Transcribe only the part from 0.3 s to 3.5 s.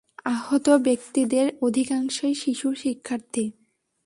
আহত ব্যক্তিদের অধিকাংশই শিশু শিক্ষার্থী।